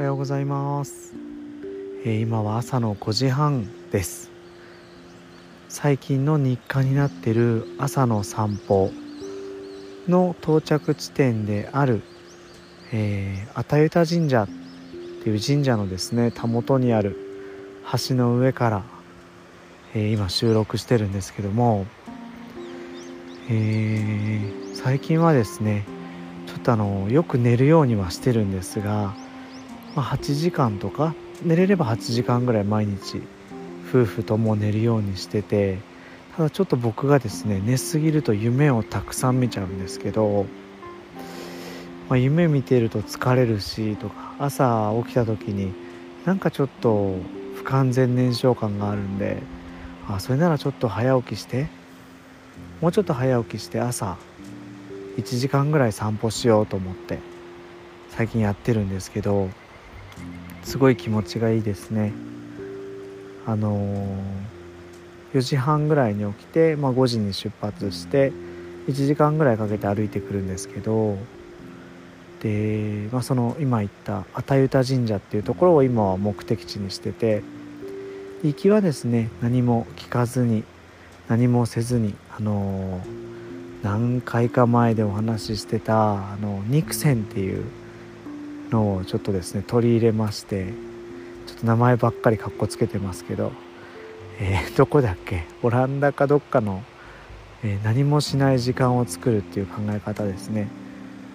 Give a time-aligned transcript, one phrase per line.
[0.00, 1.12] おはようございます、
[2.06, 4.30] えー、今は朝の5時半です。
[5.68, 8.92] 最近の日課になってる朝の散歩
[10.08, 12.00] の到着地点である、
[12.94, 14.48] えー、アタユタ神社っ
[15.22, 17.18] ていう神社のですねたもとにある
[18.08, 18.82] 橋の上から、
[19.94, 21.84] えー、今収録してるんですけども、
[23.50, 25.84] えー、最近はですね
[26.46, 29.14] ちょっとあのよく寝るようにはしてるんですが、
[29.94, 33.22] まあ、8時間とか寝れれば8時間ぐらい毎日
[33.88, 35.78] 夫婦とも寝るようにしてて
[36.36, 40.46] ただちょっと僕がですね寝すぎると夢をたくさん見ちゃうんですけど、
[42.08, 45.72] まあ、夢見てると疲れるしとか朝起きた時に
[46.24, 47.16] なんかちょっと
[47.56, 49.38] 不完全燃焼感があるんで
[50.08, 51.66] あそれならちょっと早起きして
[52.80, 54.16] もうちょっと早起きして朝
[55.16, 57.18] 1時間ぐらい散歩しようと思って
[58.10, 59.50] 最近やってるんですけど
[60.62, 62.12] すごい気持ちがいいですね。
[63.46, 68.32] あのー、4時半ぐらいに起きて、まあ、5時に出発して
[68.86, 71.16] 1時間ぐらいかけて歩いてくるんですけど
[72.42, 77.42] で、まあ、その今言ったアタユタ神社っていうところを今は目的地にしてて
[78.44, 80.64] 行きはですね何も聞かずに
[81.28, 83.20] 何もせずにあのー
[83.82, 87.64] 何回か前でお話ししてたあの肉線っていう
[88.70, 90.72] のをちょっとですね取り入れまして
[91.46, 93.52] ちょっと名前ばっかりかっこつけてますけど、
[94.38, 95.44] えー、どこだっけ？
[95.62, 96.82] オランダかどっかの、
[97.64, 100.68] えー、何もしない時間を作るっていう考え方ですね。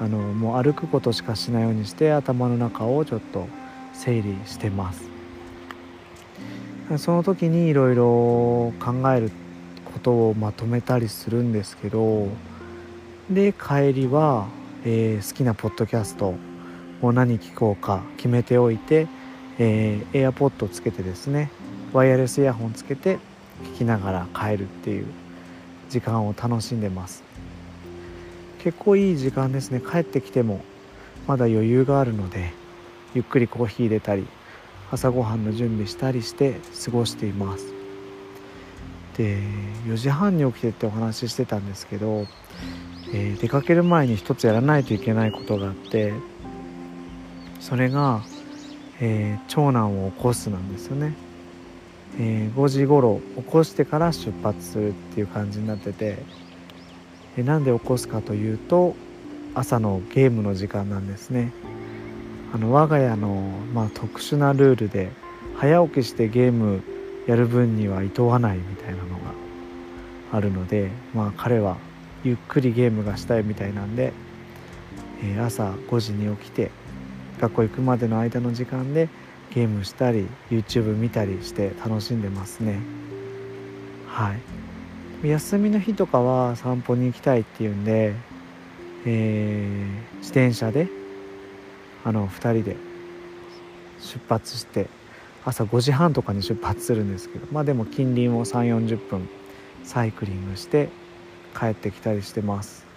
[0.00, 3.46] あのもう歩くことしかしないようにして頭の中をちょっと
[3.92, 5.08] 整理してます。
[6.98, 8.04] その時にいろいろ
[8.80, 9.30] 考える
[9.84, 12.28] ことをまとめたりするんですけど
[13.30, 14.48] で帰りは、
[14.84, 16.34] えー、好きなポッドキャスト
[17.02, 19.08] を何聞こうか決めておいて、
[19.58, 21.50] えー、AirPod つけてですね
[21.92, 23.18] ワイヤレスイヤホンつけて
[23.74, 25.06] 聞きながら帰るっていう
[25.90, 27.22] 時間を楽しんでます。
[28.60, 29.80] 結構いい時間ですね。
[29.80, 30.60] 帰ってきても
[31.26, 32.52] まだ余裕があるので
[33.14, 34.26] ゆっくりコーヒー入れたり
[34.90, 36.54] 朝ごはんの準備したりして
[36.84, 37.72] 過ごしています。
[39.16, 39.38] で
[39.86, 42.26] 4時半に起きてってお話ししてたんですけど、
[43.12, 46.14] えー、出かける前に一つやらないといけないことがあって
[47.62, 48.22] それが、
[49.00, 51.14] えー、長男を起こすなんですよね、
[52.18, 56.18] えー、5時頃起こしてから出発するっていう感じになってて。
[57.36, 58.94] でなんで起こすかというと
[59.54, 61.52] 朝のゲームの時間なんですね。
[62.54, 65.10] あの我が家の、まあ、特殊なルールで
[65.56, 66.82] 早起きしてゲーム
[67.26, 69.32] やる分にはいとわないみたいなのが
[70.32, 71.78] あるのでまあ彼は
[72.24, 74.12] ゆっくりゲームがしたいみたいなんで、
[75.22, 76.70] えー、朝5時に起きて
[77.42, 79.08] 学校行くまでの間の時間で
[79.52, 82.78] ゲームしたり YouTube 見たりして楽しんでますね。
[84.06, 84.32] は
[85.24, 85.26] い。
[85.28, 88.14] 休みの日とかは散歩に行きたいっていうんで、
[89.06, 90.86] えー、自転車で
[92.04, 92.76] あの2人で
[93.98, 94.86] 出発して
[95.44, 99.28] 朝5時半とかに出発するんですけどまあでも近隣を3 4 0分
[99.82, 100.88] サイクリングして
[101.58, 102.91] 帰ってきたりしてます。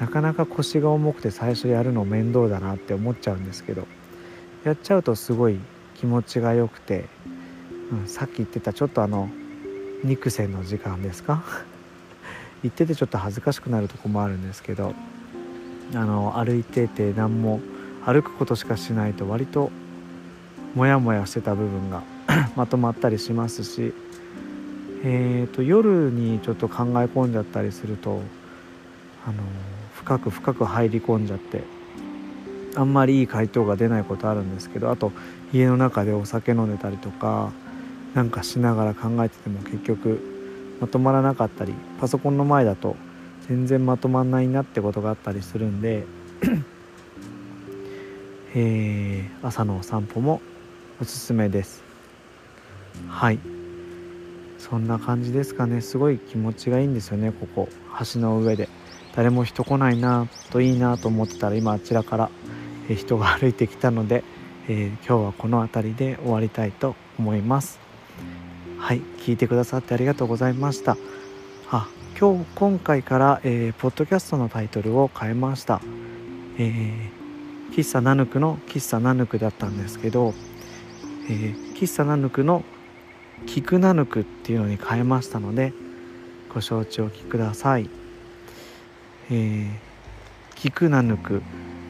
[0.00, 3.86] なかなか腰が重くて最初やるの面倒だなって思っちゃうんですけど
[4.64, 5.58] やっちゃうとすごい
[5.96, 7.06] 気持ちが良くて、
[7.92, 9.28] うん、さっき言ってたちょっとあの
[10.04, 11.42] 肉線の時間ですか？
[12.62, 14.94] 言っててちょっと恥ずかしくなるとこもあるんですけど
[15.94, 17.60] あの歩いてて何も
[18.04, 19.70] 歩くことしかしないと割と
[20.74, 22.02] モヤモヤしてた部分が
[22.56, 23.92] まとまったりしますし、
[25.04, 28.20] えーと、夜にちょっと考え込んじゃったりすると
[29.26, 29.42] あの
[29.94, 31.62] 深く深く入り込んじゃって
[32.76, 35.12] あんまりいい回答が出ないことあるんですけどあと
[35.52, 37.52] 家の中でお酒飲んでたりとか
[38.14, 40.20] なんかしながら考えてても結局
[40.80, 42.96] まとまらなかったりパソコンの前だと
[43.48, 46.04] 全然まとまんないなってことがあったりするんで
[48.54, 50.40] えー、朝のお散歩も
[51.00, 51.82] おすすめです。
[53.08, 53.38] はい。
[54.58, 55.80] そんな感じですかね。
[55.80, 57.68] すごい気持ちがいいんですよねここ。
[58.12, 58.68] 橋の上で。
[59.18, 62.30] 誰も人来ないなといいなと思ってたら今あちらから
[62.88, 64.22] 人が歩いてきたので、
[64.68, 67.80] えー、今日はこの辺りで終わりたいと思います。
[68.78, 70.96] はい聞いてくださってありがとうございました。
[71.68, 75.82] あ今日今回から、えー、ポッドキャストのタイトルを変えました。
[76.56, 77.10] え、
[77.72, 80.32] 喫茶ナヌクの喫茶ナヌクだったんですけど
[81.28, 82.62] え、喫茶ナヌクの
[83.46, 85.72] キクナヌクっていうのに変えましたので
[86.54, 87.90] ご承知おきください、
[89.30, 89.68] えー、
[90.54, 91.42] キクナヌク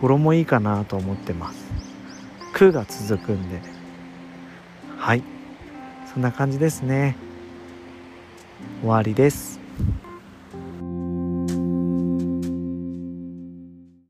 [0.00, 1.64] 語呂もいいかなと思ってます。
[2.52, 3.60] くが続くんで。
[4.96, 5.22] はい。
[6.12, 7.16] そんな感じですね。
[8.80, 9.58] 終わりです。